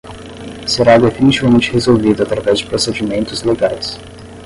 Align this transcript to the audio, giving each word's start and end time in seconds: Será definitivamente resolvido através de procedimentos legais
Será 0.65 0.97
definitivamente 0.97 1.69
resolvido 1.71 2.23
através 2.23 2.57
de 2.57 2.65
procedimentos 2.65 3.43
legais 3.43 3.99